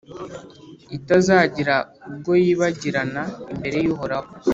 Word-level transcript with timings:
itazagira 0.97 1.75
ubwo 2.09 2.31
yibagirana 2.43 3.23
imbere 3.53 3.77
y’Uhoraho. 3.85 4.29